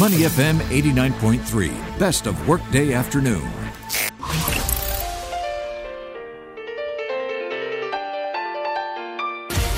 [0.00, 3.46] Money FM 89.3, best of workday afternoon.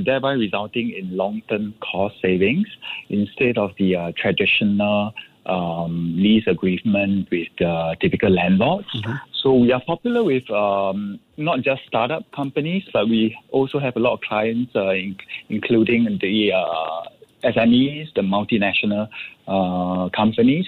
[0.05, 2.67] thereby resulting in long-term cost savings
[3.09, 5.13] instead of the traditional
[5.45, 8.87] um, lease agreement with the typical landlords.
[8.95, 9.13] Mm-hmm.
[9.41, 13.99] So we are popular with um, not just startup companies, but we also have a
[13.99, 15.17] lot of clients, uh, in,
[15.49, 17.01] including the uh,
[17.43, 19.09] SMEs, the multinational
[19.47, 20.67] uh, companies.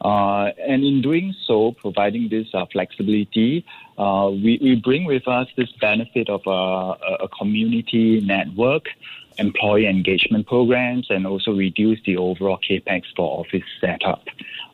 [0.00, 3.64] Uh, and in doing so, providing this uh, flexibility,
[3.98, 8.84] uh, we, we bring with us this benefit of a, a community network
[9.38, 14.24] employee engagement programs and also reduce the overall capex for office setup.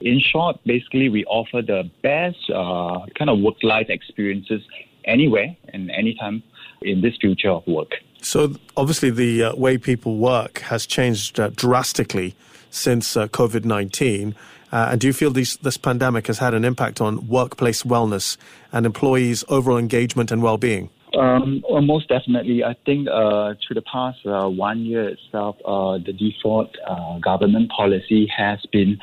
[0.01, 4.63] In short, basically, we offer the best uh, kind of work life experiences
[5.05, 6.43] anywhere and anytime
[6.83, 7.93] in this future of work.
[8.21, 12.35] So, obviously, the uh, way people work has changed uh, drastically
[12.71, 14.35] since uh, COVID 19.
[14.71, 18.39] Uh, and do you feel this, this pandemic has had an impact on workplace wellness
[18.73, 20.89] and employees' overall engagement and well being?
[21.15, 22.65] Um, well, most definitely.
[22.65, 27.71] I think uh, through the past uh, one year itself, uh, the default uh, government
[27.71, 28.99] policy has been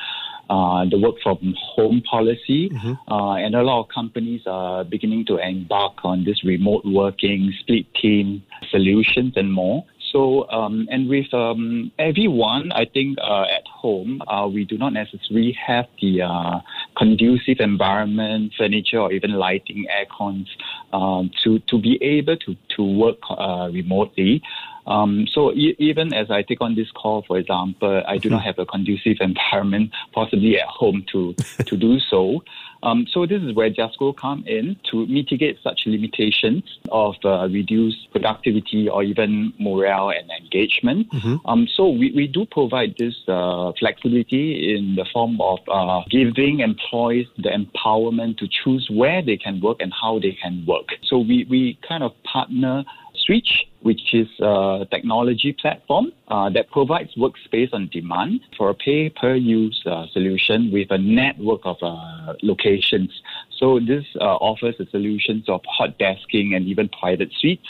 [0.50, 2.94] uh, the work from home policy, mm-hmm.
[3.12, 7.86] Uh, and a lot of companies are beginning to embark on this remote working, split
[7.94, 9.84] team solutions, and more.
[10.12, 14.92] So, um, and with um, everyone, I think uh, at home, uh, we do not
[14.92, 16.58] necessarily have the uh,
[17.00, 20.48] conducive environment, furniture, or even lighting, air cons,
[20.92, 24.42] um, to to be able to to work uh, remotely.
[24.86, 28.42] Um, so e- even as I take on this call, for example, I do not
[28.42, 31.34] have a conducive environment, possibly at home, to
[31.68, 32.42] to do so.
[32.82, 38.10] Um, so this is where Justco come in to mitigate such limitations of uh, reduced
[38.10, 41.10] productivity or even morale and engagement.
[41.12, 41.46] Mm-hmm.
[41.46, 46.60] Um, so we, we do provide this uh, flexibility in the form of uh, giving
[46.60, 50.88] employees the empowerment to choose where they can work and how they can work.
[51.04, 52.84] So we, we kind of partner
[53.30, 59.08] Switch, which is a technology platform uh, that provides workspace on demand for a pay
[59.08, 63.10] per use uh, solution with a network of uh, locations.
[63.56, 67.68] So this uh, offers a solution of hot desking and even private suites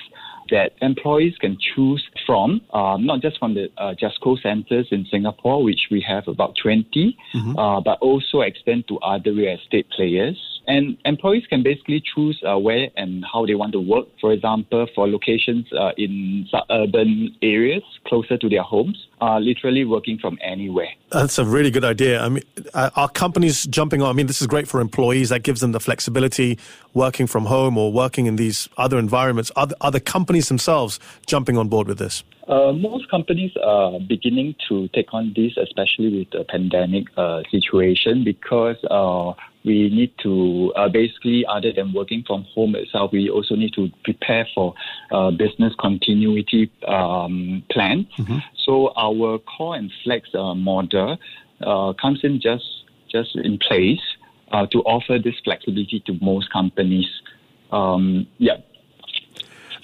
[0.51, 5.63] that employees can choose from, um, not just from the uh, Justco centers in Singapore,
[5.63, 7.59] which we have about 20, mm-hmm.
[7.59, 10.37] uh, but also extend to other real estate players.
[10.71, 14.07] And employees can basically choose uh, where and how they want to work.
[14.21, 20.17] For example, for locations uh, in suburban areas closer to their homes, uh, literally working
[20.17, 20.91] from anywhere.
[21.11, 22.23] That's a really good idea.
[22.23, 24.11] I mean, uh, are companies jumping on?
[24.11, 25.31] I mean, this is great for employees.
[25.31, 26.57] That gives them the flexibility
[26.95, 29.51] working from home or working in these other environments.
[29.57, 32.23] Are the, are the companies themselves jumping on board with this?
[32.47, 38.25] Uh, most companies are beginning to take on this, especially with the pandemic uh, situation,
[38.25, 39.33] because uh,
[39.65, 43.91] we need to uh, basically, other than working from home itself, we also need to
[44.05, 44.75] prepare for
[45.11, 48.07] uh, business continuity um, plan.
[48.19, 48.39] Mm-hmm.
[48.65, 51.19] So our core and flex uh, model
[52.01, 52.65] comes in just
[53.11, 54.01] just in place
[54.73, 57.09] to offer this flexibility to most companies.
[57.71, 58.57] Um, yeah,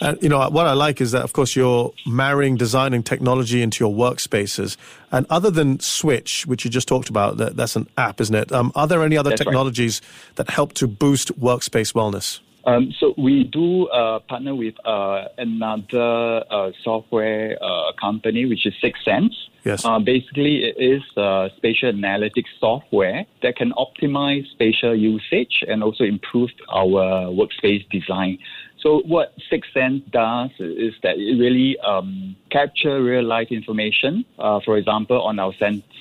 [0.00, 3.62] And you know what I like is that, of course, you're marrying design and technology
[3.62, 4.76] into your workspaces.
[5.10, 8.52] And other than Switch, which you just talked about, that, that's an app, isn't it?
[8.52, 10.36] Um, are there any other that's technologies right.
[10.36, 12.40] that help to boost workspace wellness?
[12.66, 18.74] Um, so we do uh, partner with uh, another uh, software uh, company, which is
[18.82, 19.32] Six Sense.
[19.64, 19.84] Yes.
[19.84, 26.02] Uh, basically, it is uh, spatial analytics software that can optimize spatial usage and also
[26.02, 28.38] improve our workspace design.
[28.80, 34.76] So what Six Sense does is that it really um, capture real life information, for
[34.76, 35.52] example, on our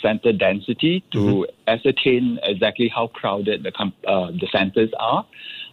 [0.01, 1.69] center density to mm-hmm.
[1.69, 3.71] ascertain exactly how crowded the,
[4.03, 5.25] the centers are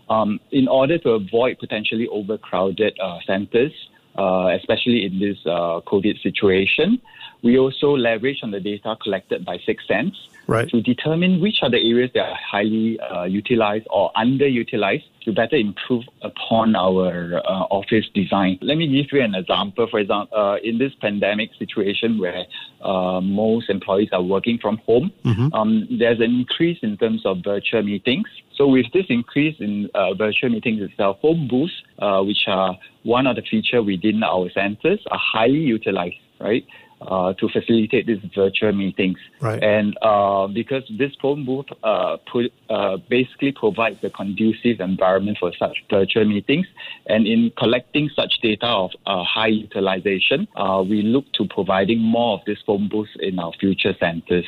[0.08, 3.72] um, in order to avoid potentially overcrowded uh, centers,
[4.16, 7.00] uh, especially in this uh, COVID situation.
[7.42, 10.16] We also leverage on the data collected by Six Sense
[10.46, 10.68] right.
[10.68, 15.56] to determine which are the areas that are highly uh, utilized or underutilized to better
[15.56, 18.58] improve upon our uh, office design.
[18.60, 19.86] Let me give you an example.
[19.88, 22.44] For example, uh, in this pandemic situation where
[22.80, 25.52] uh, most employees are working from home, mm-hmm.
[25.52, 28.26] um, there's an increase in terms of virtual meetings.
[28.54, 33.26] So with this increase in uh, virtual meetings itself, home booths, uh, which are one
[33.26, 36.66] of the features within our centers, are highly utilized, right?
[37.06, 39.18] Uh, to facilitate these virtual meetings.
[39.40, 39.62] Right.
[39.62, 45.52] And uh, because this phone booth uh, put, uh, basically provides a conducive environment for
[45.58, 46.66] such virtual meetings,
[47.06, 52.38] and in collecting such data of uh, high utilization, uh, we look to providing more
[52.38, 54.46] of these phone booths in our future centers.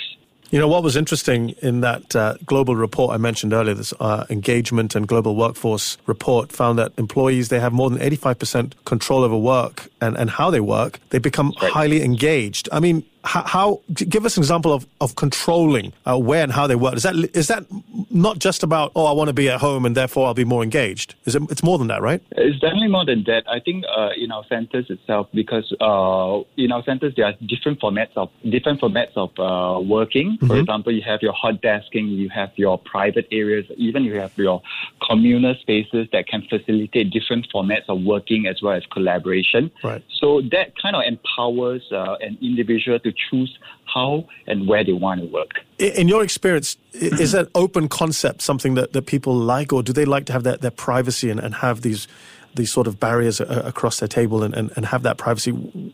[0.50, 4.24] You know, what was interesting in that uh, global report I mentioned earlier, this uh,
[4.30, 9.36] engagement and global workforce report found that employees, they have more than 85% control over
[9.36, 11.00] work and, and how they work.
[11.10, 11.72] They become right.
[11.72, 12.68] highly engaged.
[12.70, 16.66] I mean, how, how, give us an example of, of controlling uh, where and how
[16.66, 16.94] they work.
[16.94, 17.64] Is that is that
[18.10, 20.62] not just about oh I want to be at home and therefore I'll be more
[20.62, 21.14] engaged?
[21.24, 21.42] Is it?
[21.50, 22.22] It's more than that, right?
[22.32, 23.44] It's definitely more than that.
[23.48, 27.80] I think uh, in our centers itself, because uh, in our centers there are different
[27.80, 30.36] formats of different formats of uh, working.
[30.38, 30.60] For mm-hmm.
[30.60, 34.62] example, you have your hot desking, you have your private areas, even you have your
[35.08, 39.70] communal spaces that can facilitate different formats of working as well as collaboration.
[39.82, 40.04] Right.
[40.20, 43.58] So that kind of empowers uh, an individual to choose
[43.92, 45.60] how and where they want to work.
[45.78, 50.04] In your experience, is that open concept something that, that people like, or do they
[50.04, 52.08] like to have their, their privacy and, and have these
[52.56, 55.50] these sort of barriers across their table and, and, and have that privacy?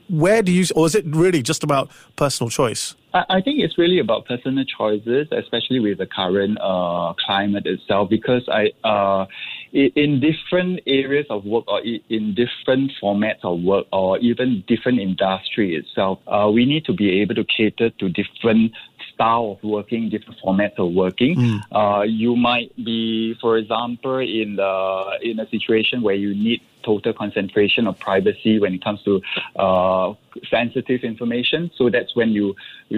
[0.08, 2.94] Where do you, or is it really just about personal choice?
[3.14, 8.46] I think it's really about personal choices, especially with the current uh, climate itself, because
[8.48, 9.24] I, uh,
[9.72, 15.76] in different areas of work or in different formats of work or even different industry
[15.76, 18.72] itself, uh, we need to be able to cater to different
[19.14, 21.36] style of working, different formats of working.
[21.36, 21.60] Mm.
[21.72, 27.12] Uh, you might be, for example, in the in a situation where you need total
[27.12, 29.20] concentration of privacy when it comes to
[29.56, 30.14] uh,
[30.50, 31.70] sensitive information.
[31.76, 32.56] So that's when you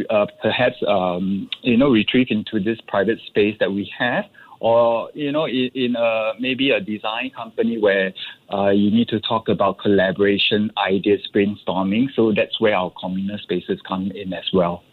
[0.09, 4.25] uh, perhaps um, you know retrieve into this private space that we have.
[4.63, 8.15] Or you know, in, in a, maybe a design company where
[8.55, 12.07] uh, you need to talk about collaboration, ideas, brainstorming.
[12.15, 14.85] So that's where our communal spaces come in as well.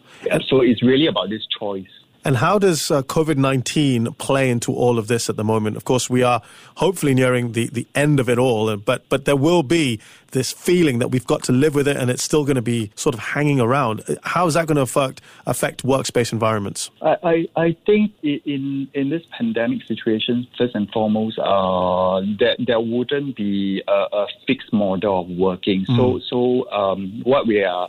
[0.48, 1.94] So it's really about this choice.
[2.24, 5.76] And how does uh, COVID 19 play into all of this at the moment?
[5.76, 6.42] Of course, we are
[6.76, 10.00] hopefully nearing the, the end of it all, uh, but, but there will be
[10.32, 12.90] this feeling that we've got to live with it and it's still going to be
[12.94, 14.02] sort of hanging around.
[14.06, 16.90] Uh, how is that going to affect, affect workspace environments?
[17.00, 22.80] I, I, I think in, in this pandemic situation, first and foremost, uh, there, there
[22.80, 25.86] wouldn't be a, a fixed model of working.
[25.86, 25.96] Mm.
[25.96, 27.88] So, so um, what we are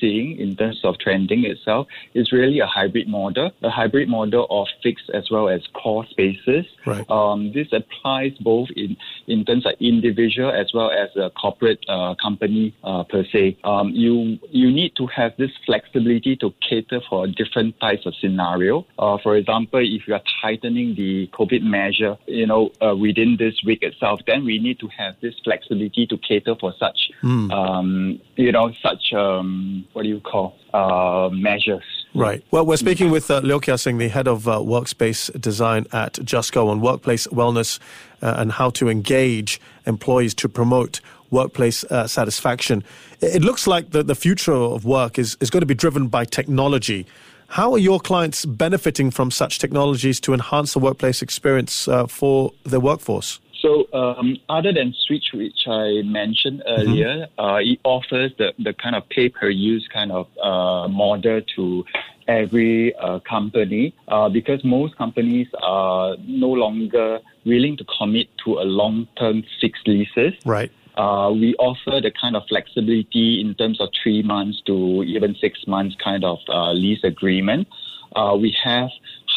[0.00, 4.66] seeing in terms of trending itself is really a hybrid model, a hybrid model of
[4.82, 6.66] fixed as well as core spaces.
[6.86, 7.08] Right.
[7.10, 8.96] Um, this applies both in,
[9.26, 13.58] in terms of individual as well as a corporate uh, company uh, per se.
[13.64, 18.86] Um, you you need to have this flexibility to cater for different types of scenario.
[18.98, 23.54] Uh, for example, if you are tightening the COVID measure, you know, uh, within this
[23.64, 27.50] week itself, then we need to have this flexibility to cater for such, mm.
[27.52, 31.84] um, you know, such um, what do you call uh, measures.
[32.14, 32.44] Right.
[32.52, 36.14] Well, we're speaking with uh, Leow Kia Sing, the head of uh, workspace design at
[36.14, 37.80] Justco on workplace wellness
[38.22, 41.00] uh, and how to engage employees to promote
[41.30, 42.84] workplace uh, satisfaction.
[43.20, 46.24] It looks like the, the future of work is, is going to be driven by
[46.24, 47.04] technology.
[47.48, 52.52] How are your clients benefiting from such technologies to enhance the workplace experience uh, for
[52.64, 53.40] their workforce?
[53.64, 56.82] So, um, other than Switch, which I mentioned mm-hmm.
[56.82, 57.40] earlier, mm-hmm.
[57.40, 61.84] uh, it offers the, the kind of pay per use kind of uh, model to
[62.28, 68.64] every uh, company uh, because most companies are no longer willing to commit to a
[68.64, 70.34] long term fixed leases.
[70.44, 70.70] Right.
[70.96, 75.66] Uh, we offer the kind of flexibility in terms of three months to even six
[75.66, 77.66] months kind of uh, lease agreement.
[78.14, 78.90] Uh, we have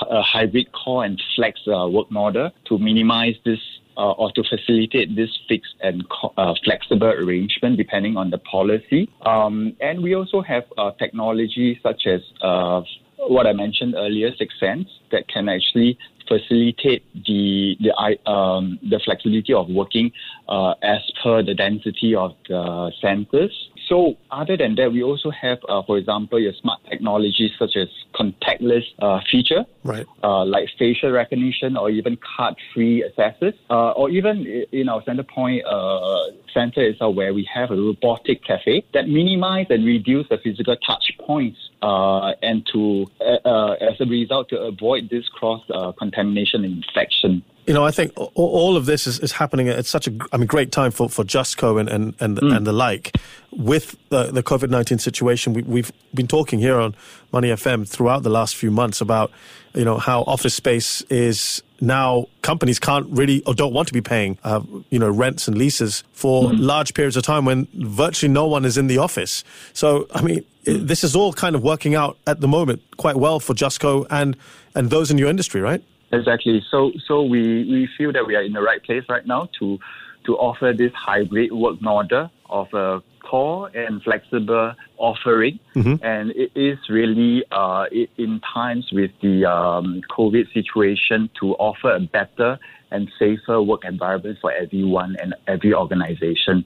[0.10, 3.60] a hybrid core and flex uh, work model to minimize this
[3.98, 9.10] uh, or to facilitate this fixed and co- uh, flexible arrangement depending on the policy.
[9.26, 12.82] Um, and we also have uh, technology such as uh,
[13.18, 17.92] what I mentioned earlier, Sixth Sense, that can actually facilitate the the
[18.30, 20.12] um, the flexibility of working
[20.50, 23.54] uh, as per the density of the centers.
[23.88, 27.88] So other than that, we also have, uh, for example, your smart technologies such as
[28.14, 30.06] contactless uh, feature, right?
[30.24, 35.66] Uh, like facial recognition or even card-free accesses, uh, or even in our center point
[35.66, 41.12] uh, center where we have a robotic cafe that minimize and reduce the physical touch
[41.20, 45.64] points uh, and to, as a result, to avoid this cross
[45.98, 50.08] contamination and infection you know, I think all of this is, is happening at such
[50.08, 52.56] a, I mean, great time for, for Justco and, and, and, mm.
[52.56, 53.18] and the like.
[53.52, 56.96] With the, the COVID 19 situation, we, we've been talking here on
[57.34, 59.32] Money FM throughout the last few months about,
[59.74, 64.02] you know, how office space is now companies can't really or don't want to be
[64.02, 66.56] paying, uh, you know, rents and leases for mm.
[66.58, 69.44] large periods of time when virtually no one is in the office.
[69.74, 70.88] So, I mean, mm.
[70.88, 74.38] this is all kind of working out at the moment quite well for Justco and,
[74.74, 75.84] and those in your industry, right?
[76.12, 76.64] Exactly.
[76.72, 79.80] So so we, we feel that we are in the right place right now to
[80.26, 85.60] to offer this hybrid work model of a core and flexible offering.
[85.76, 86.04] Mm-hmm.
[86.04, 87.86] And it is really uh,
[88.18, 92.60] in times with the um, COVID situation to offer a better
[92.92, 96.66] and safer work environment for everyone and every organization.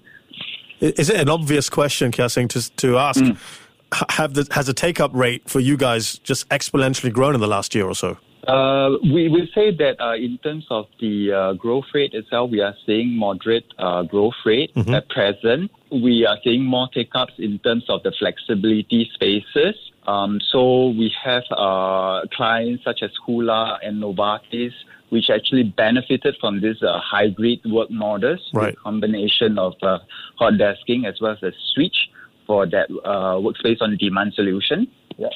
[0.79, 3.21] Is it an obvious question, Kiasing, to, to ask?
[3.21, 3.37] Mm.
[4.11, 7.47] Have the, has the take up rate for you guys just exponentially grown in the
[7.47, 8.17] last year or so?
[8.47, 12.59] Uh, we will say that uh, in terms of the uh, growth rate itself, we
[12.59, 14.93] are seeing moderate uh, growth rate mm-hmm.
[14.95, 15.71] at present.
[15.91, 19.75] We are seeing more take-ups in terms of the flexibility spaces.
[20.07, 24.71] Um, so we have uh, clients such as Hula and Novartis,
[25.09, 28.75] which actually benefited from this uh, hybrid work models, right.
[28.77, 32.09] combination of hot desking as well as a switch
[32.47, 34.87] for that workspace on demand solution.
[35.17, 35.29] Yeah.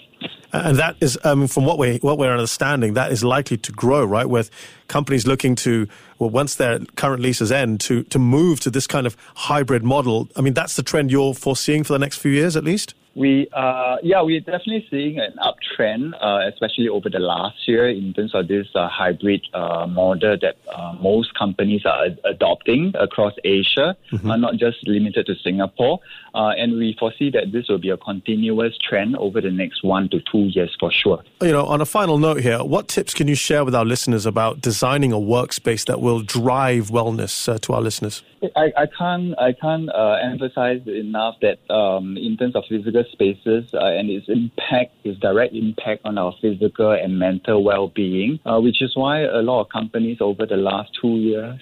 [0.53, 4.05] And that is, um, from what we what we're understanding, that is likely to grow,
[4.05, 4.29] right?
[4.29, 4.49] With
[4.87, 9.05] companies looking to, well, once their current leases end, to to move to this kind
[9.05, 10.29] of hybrid model.
[10.35, 12.93] I mean, that's the trend you're foreseeing for the next few years, at least.
[13.15, 18.13] We, uh, yeah, we're definitely seeing an uptrend, uh, especially over the last year in
[18.13, 23.95] terms of this uh, hybrid uh, model that uh, most companies are adopting across Asia,
[24.11, 24.29] mm-hmm.
[24.29, 25.99] Uh, not just limited to Singapore.
[26.33, 30.19] and we foresee that this will be a continuous trend over the next one to
[30.29, 31.23] two years for sure.
[31.41, 34.25] You know, on a final note here, what tips can you share with our listeners
[34.25, 38.23] about designing a workspace that will drive wellness to our listeners?
[38.55, 43.69] I, I can't I can't uh, emphasize enough that um, in terms of physical spaces
[43.73, 48.81] uh, and its impact, its direct impact on our physical and mental well-being, uh, which
[48.81, 51.61] is why a lot of companies over the last two years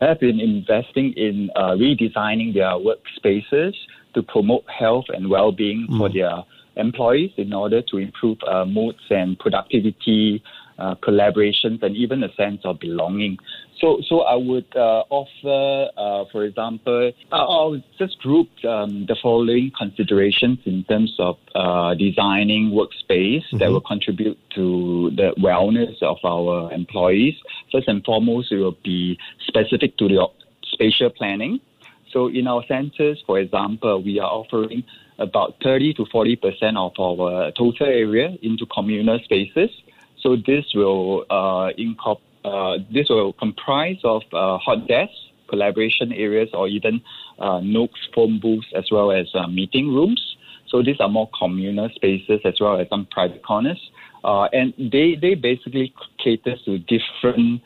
[0.00, 3.74] have been investing in uh, redesigning their workspaces
[4.14, 5.98] to promote health and well-being mm.
[5.98, 6.42] for their
[6.76, 10.42] employees in order to improve uh, moods and productivity,
[10.80, 13.36] uh, collaborations, and even a sense of belonging.
[13.80, 19.16] So, so I would uh, offer, uh, for example, uh, I'll just group um, the
[19.22, 23.58] following considerations in terms of uh, designing workspace mm-hmm.
[23.58, 27.34] that will contribute to the wellness of our employees.
[27.72, 30.26] First and foremost, it will be specific to the
[30.72, 31.60] spatial planning.
[32.12, 34.84] So, in our centers, for example, we are offering
[35.18, 39.70] about 30 to 40 percent of our total area into communal spaces.
[40.22, 45.14] So, this will uh, incorporate uh, this will comprise of uh, hot desks,
[45.48, 47.02] collaboration areas, or even
[47.38, 50.36] uh, nooks, phone booths, as well as uh, meeting rooms.
[50.68, 53.80] So these are more communal spaces as well as some private corners.
[54.22, 57.60] Uh, and they, they basically cater to different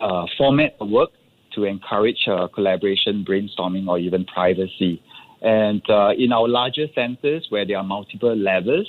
[0.00, 1.10] uh, format of work
[1.54, 5.02] to encourage uh, collaboration, brainstorming, or even privacy.
[5.42, 8.86] And uh, in our larger centers where there are multiple levels,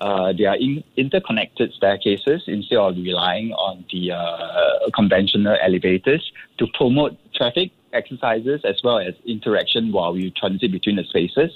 [0.00, 6.66] uh, they are in, interconnected staircases instead of relying on the uh, conventional elevators to
[6.74, 11.50] promote traffic exercises as well as interaction while we transit between the spaces.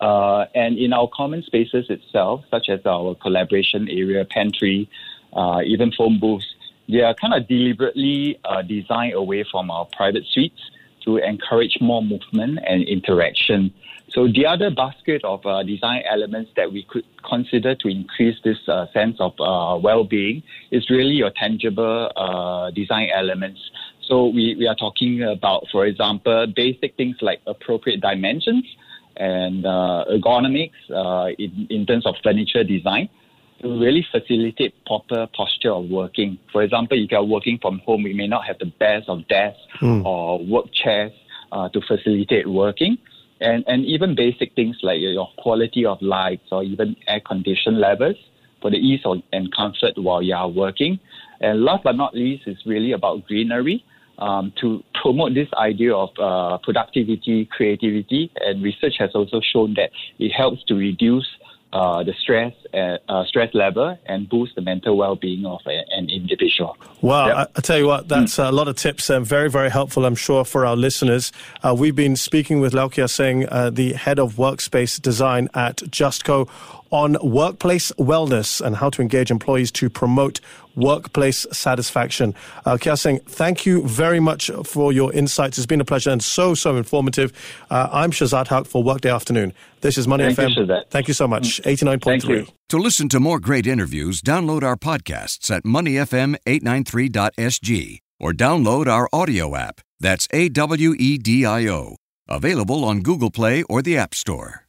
[0.00, 4.88] Uh, and in our common spaces itself, such as our collaboration area, pantry,
[5.34, 6.46] uh, even phone booths,
[6.88, 10.60] they are kind of deliberately uh, designed away from our private suites
[11.04, 13.72] to encourage more movement and interaction.
[14.10, 18.58] So the other basket of uh, design elements that we could consider to increase this
[18.68, 23.60] uh, sense of uh, well-being is really your tangible uh, design elements,
[24.08, 28.64] So we, we are talking about, for example, basic things like appropriate dimensions
[29.16, 33.08] and uh, ergonomics uh, in, in terms of furniture design
[33.62, 36.38] really facilitate proper posture of working.
[36.52, 39.26] For example, if you are working from home, we may not have the best of
[39.28, 40.04] desks mm.
[40.04, 41.12] or work chairs
[41.52, 42.98] uh, to facilitate working.
[43.40, 48.16] And, and even basic things like your quality of lights or even air condition levels
[48.60, 50.98] for the ease of, and comfort while you are working.
[51.40, 53.84] And last but not least is really about greenery
[54.18, 59.90] um, to promote this idea of uh, productivity, creativity, and research has also shown that
[60.18, 61.26] it helps to reduce
[61.74, 66.08] uh, the stress uh, uh, stress level and boost the mental well-being of a, an
[66.08, 66.76] individual.
[67.00, 67.36] Wow, yep.
[67.36, 68.48] I, I, tell you what, that's mm.
[68.48, 71.32] a lot of tips and very, very helpful, I'm sure, for our listeners.
[71.62, 76.48] Uh, we've been speaking with Lau Kia uh, the head of workspace design at Justco,
[76.94, 80.40] on workplace wellness and how to engage employees to promote
[80.76, 82.34] workplace satisfaction.
[82.64, 85.58] Uh, Kia Seng, thank you very much for your insights.
[85.58, 87.32] It's been a pleasure and so, so informative.
[87.68, 89.52] Uh, I'm Shazad Haq for Workday Afternoon.
[89.84, 90.66] This is Money thank FM.
[90.66, 91.60] You, thank you so much.
[91.60, 92.00] Mm.
[92.00, 92.50] 89.3.
[92.70, 99.54] To listen to more great interviews, download our podcasts at moneyfm893.sg or download our audio
[99.54, 99.82] app.
[100.00, 101.96] That's A W E D I O.
[102.26, 104.63] Available on Google Play or the App Store.